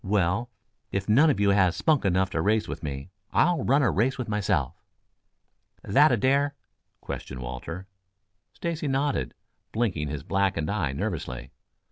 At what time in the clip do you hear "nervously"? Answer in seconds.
10.91-11.51